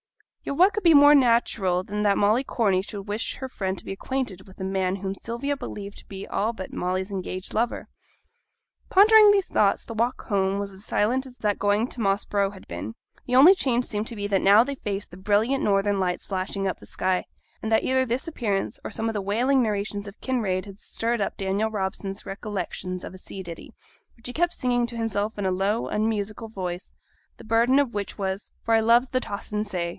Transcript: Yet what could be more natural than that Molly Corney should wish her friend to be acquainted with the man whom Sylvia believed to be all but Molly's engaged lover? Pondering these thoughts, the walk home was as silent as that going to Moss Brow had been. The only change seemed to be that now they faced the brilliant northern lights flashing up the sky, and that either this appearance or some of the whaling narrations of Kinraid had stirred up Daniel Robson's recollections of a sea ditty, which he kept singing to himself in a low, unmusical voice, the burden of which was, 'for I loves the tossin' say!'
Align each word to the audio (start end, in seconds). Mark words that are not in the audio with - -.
Yet 0.43 0.57
what 0.57 0.73
could 0.73 0.83
be 0.83 0.95
more 0.95 1.13
natural 1.13 1.83
than 1.83 2.01
that 2.01 2.17
Molly 2.17 2.43
Corney 2.43 2.81
should 2.81 3.01
wish 3.07 3.35
her 3.35 3.47
friend 3.47 3.77
to 3.77 3.85
be 3.85 3.91
acquainted 3.91 4.47
with 4.47 4.57
the 4.57 4.63
man 4.63 4.95
whom 4.95 5.13
Sylvia 5.13 5.55
believed 5.55 5.99
to 5.99 6.07
be 6.07 6.25
all 6.25 6.51
but 6.51 6.73
Molly's 6.73 7.11
engaged 7.11 7.53
lover? 7.53 7.87
Pondering 8.89 9.29
these 9.29 9.45
thoughts, 9.47 9.85
the 9.85 9.93
walk 9.93 10.23
home 10.25 10.57
was 10.57 10.71
as 10.73 10.83
silent 10.83 11.27
as 11.27 11.37
that 11.37 11.59
going 11.59 11.87
to 11.89 12.01
Moss 12.01 12.25
Brow 12.25 12.49
had 12.49 12.67
been. 12.67 12.95
The 13.27 13.35
only 13.35 13.53
change 13.53 13.85
seemed 13.85 14.07
to 14.07 14.15
be 14.15 14.25
that 14.25 14.41
now 14.41 14.63
they 14.63 14.73
faced 14.73 15.11
the 15.11 15.17
brilliant 15.17 15.63
northern 15.63 15.99
lights 15.99 16.25
flashing 16.25 16.67
up 16.67 16.79
the 16.79 16.87
sky, 16.87 17.25
and 17.61 17.71
that 17.71 17.83
either 17.83 18.03
this 18.03 18.27
appearance 18.27 18.79
or 18.83 18.89
some 18.89 19.07
of 19.07 19.13
the 19.13 19.21
whaling 19.21 19.61
narrations 19.61 20.07
of 20.07 20.19
Kinraid 20.21 20.65
had 20.65 20.79
stirred 20.79 21.21
up 21.21 21.37
Daniel 21.37 21.69
Robson's 21.69 22.25
recollections 22.25 23.03
of 23.03 23.13
a 23.13 23.19
sea 23.19 23.43
ditty, 23.43 23.75
which 24.17 24.25
he 24.25 24.33
kept 24.33 24.55
singing 24.55 24.87
to 24.87 24.97
himself 24.97 25.37
in 25.37 25.45
a 25.45 25.51
low, 25.51 25.87
unmusical 25.87 26.49
voice, 26.49 26.95
the 27.37 27.43
burden 27.43 27.77
of 27.77 27.93
which 27.93 28.17
was, 28.17 28.51
'for 28.65 28.73
I 28.73 28.79
loves 28.79 29.09
the 29.09 29.19
tossin' 29.19 29.63
say!' 29.63 29.89